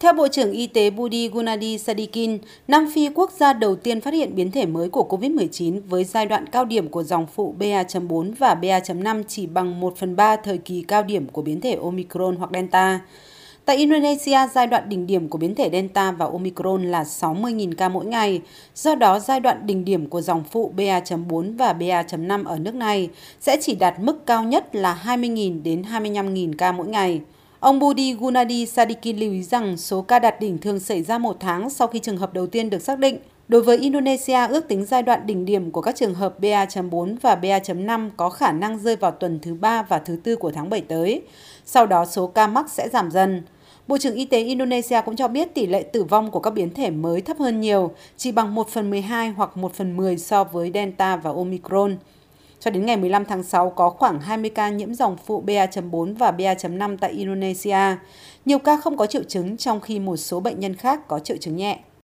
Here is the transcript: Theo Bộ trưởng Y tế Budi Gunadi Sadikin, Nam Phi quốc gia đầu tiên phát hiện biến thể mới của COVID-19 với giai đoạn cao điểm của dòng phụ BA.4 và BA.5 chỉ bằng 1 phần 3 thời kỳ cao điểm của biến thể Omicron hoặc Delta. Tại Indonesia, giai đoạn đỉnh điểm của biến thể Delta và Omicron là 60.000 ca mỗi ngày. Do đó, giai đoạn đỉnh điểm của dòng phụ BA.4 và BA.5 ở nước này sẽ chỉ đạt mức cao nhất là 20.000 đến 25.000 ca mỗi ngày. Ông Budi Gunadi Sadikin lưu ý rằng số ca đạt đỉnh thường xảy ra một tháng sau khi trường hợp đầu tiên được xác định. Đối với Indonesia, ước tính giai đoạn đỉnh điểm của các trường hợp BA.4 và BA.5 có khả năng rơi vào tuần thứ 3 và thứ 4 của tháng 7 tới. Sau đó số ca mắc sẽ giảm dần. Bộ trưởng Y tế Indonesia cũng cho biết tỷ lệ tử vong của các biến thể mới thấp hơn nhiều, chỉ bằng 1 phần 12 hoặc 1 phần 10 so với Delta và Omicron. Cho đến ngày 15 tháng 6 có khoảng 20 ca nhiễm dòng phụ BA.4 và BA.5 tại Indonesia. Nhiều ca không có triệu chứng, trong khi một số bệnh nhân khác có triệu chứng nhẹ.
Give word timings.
Theo 0.00 0.12
Bộ 0.12 0.28
trưởng 0.28 0.52
Y 0.52 0.66
tế 0.66 0.90
Budi 0.90 1.28
Gunadi 1.28 1.78
Sadikin, 1.78 2.38
Nam 2.68 2.86
Phi 2.94 3.08
quốc 3.14 3.30
gia 3.30 3.52
đầu 3.52 3.76
tiên 3.76 4.00
phát 4.00 4.14
hiện 4.14 4.34
biến 4.34 4.50
thể 4.50 4.66
mới 4.66 4.88
của 4.88 5.06
COVID-19 5.08 5.80
với 5.88 6.04
giai 6.04 6.26
đoạn 6.26 6.46
cao 6.46 6.64
điểm 6.64 6.88
của 6.88 7.02
dòng 7.02 7.26
phụ 7.26 7.54
BA.4 7.58 8.32
và 8.38 8.54
BA.5 8.54 9.22
chỉ 9.28 9.46
bằng 9.46 9.80
1 9.80 9.96
phần 9.96 10.16
3 10.16 10.36
thời 10.36 10.58
kỳ 10.58 10.84
cao 10.88 11.02
điểm 11.02 11.26
của 11.26 11.42
biến 11.42 11.60
thể 11.60 11.78
Omicron 11.82 12.36
hoặc 12.36 12.50
Delta. 12.54 13.00
Tại 13.64 13.76
Indonesia, 13.76 14.38
giai 14.54 14.66
đoạn 14.66 14.88
đỉnh 14.88 15.06
điểm 15.06 15.28
của 15.28 15.38
biến 15.38 15.54
thể 15.54 15.70
Delta 15.72 16.12
và 16.12 16.26
Omicron 16.26 16.90
là 16.90 17.02
60.000 17.02 17.72
ca 17.74 17.88
mỗi 17.88 18.06
ngày. 18.06 18.40
Do 18.74 18.94
đó, 18.94 19.18
giai 19.18 19.40
đoạn 19.40 19.66
đỉnh 19.66 19.84
điểm 19.84 20.06
của 20.06 20.20
dòng 20.20 20.44
phụ 20.50 20.72
BA.4 20.76 21.56
và 21.56 21.72
BA.5 21.72 22.44
ở 22.44 22.58
nước 22.58 22.74
này 22.74 23.10
sẽ 23.40 23.56
chỉ 23.60 23.74
đạt 23.74 24.00
mức 24.00 24.26
cao 24.26 24.44
nhất 24.44 24.74
là 24.74 25.02
20.000 25.04 25.62
đến 25.62 25.82
25.000 25.82 26.52
ca 26.58 26.72
mỗi 26.72 26.86
ngày. 26.86 27.20
Ông 27.60 27.78
Budi 27.78 28.14
Gunadi 28.14 28.66
Sadikin 28.66 29.16
lưu 29.16 29.32
ý 29.32 29.42
rằng 29.42 29.76
số 29.76 30.02
ca 30.02 30.18
đạt 30.18 30.40
đỉnh 30.40 30.58
thường 30.58 30.80
xảy 30.80 31.02
ra 31.02 31.18
một 31.18 31.36
tháng 31.40 31.70
sau 31.70 31.88
khi 31.88 31.98
trường 31.98 32.16
hợp 32.16 32.34
đầu 32.34 32.46
tiên 32.46 32.70
được 32.70 32.82
xác 32.82 32.98
định. 32.98 33.18
Đối 33.48 33.62
với 33.62 33.78
Indonesia, 33.78 34.46
ước 34.46 34.68
tính 34.68 34.84
giai 34.84 35.02
đoạn 35.02 35.26
đỉnh 35.26 35.44
điểm 35.44 35.70
của 35.70 35.80
các 35.80 35.96
trường 35.96 36.14
hợp 36.14 36.40
BA.4 36.40 37.16
và 37.22 37.34
BA.5 37.34 38.10
có 38.16 38.30
khả 38.30 38.52
năng 38.52 38.78
rơi 38.78 38.96
vào 38.96 39.10
tuần 39.10 39.38
thứ 39.42 39.54
3 39.54 39.82
và 39.82 39.98
thứ 39.98 40.18
4 40.24 40.36
của 40.36 40.50
tháng 40.50 40.70
7 40.70 40.80
tới. 40.80 41.22
Sau 41.64 41.86
đó 41.86 42.06
số 42.06 42.26
ca 42.26 42.46
mắc 42.46 42.70
sẽ 42.70 42.88
giảm 42.88 43.10
dần. 43.10 43.42
Bộ 43.88 43.98
trưởng 43.98 44.14
Y 44.14 44.24
tế 44.24 44.42
Indonesia 44.42 45.00
cũng 45.04 45.16
cho 45.16 45.28
biết 45.28 45.54
tỷ 45.54 45.66
lệ 45.66 45.82
tử 45.82 46.04
vong 46.04 46.30
của 46.30 46.40
các 46.40 46.50
biến 46.50 46.74
thể 46.74 46.90
mới 46.90 47.20
thấp 47.20 47.38
hơn 47.38 47.60
nhiều, 47.60 47.90
chỉ 48.16 48.32
bằng 48.32 48.54
1 48.54 48.68
phần 48.68 48.90
12 48.90 49.28
hoặc 49.28 49.56
1 49.56 49.74
phần 49.74 49.96
10 49.96 50.18
so 50.18 50.44
với 50.44 50.70
Delta 50.74 51.16
và 51.16 51.30
Omicron. 51.30 51.96
Cho 52.60 52.70
đến 52.70 52.86
ngày 52.86 52.96
15 52.96 53.24
tháng 53.24 53.42
6 53.42 53.70
có 53.70 53.90
khoảng 53.90 54.20
20 54.20 54.50
ca 54.50 54.68
nhiễm 54.68 54.94
dòng 54.94 55.16
phụ 55.26 55.40
BA.4 55.46 56.14
và 56.14 56.30
BA.5 56.30 56.96
tại 57.00 57.10
Indonesia. 57.10 57.96
Nhiều 58.44 58.58
ca 58.58 58.76
không 58.76 58.96
có 58.96 59.06
triệu 59.06 59.22
chứng, 59.22 59.56
trong 59.56 59.80
khi 59.80 59.98
một 59.98 60.16
số 60.16 60.40
bệnh 60.40 60.60
nhân 60.60 60.74
khác 60.74 61.08
có 61.08 61.18
triệu 61.18 61.36
chứng 61.36 61.56
nhẹ. 61.56 61.78